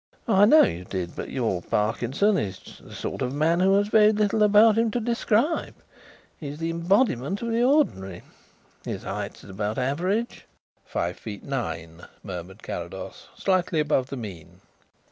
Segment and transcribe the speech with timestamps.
[0.27, 4.11] "I know you did, but your Parkinson is the sort of man who has very
[4.11, 5.75] little about him to describe.
[6.39, 8.23] He is the embodiment of the ordinary.
[8.83, 10.47] His height is about average"
[10.85, 13.27] "Five feet nine," murmured Carrados.
[13.37, 14.61] "Slightly above the mean."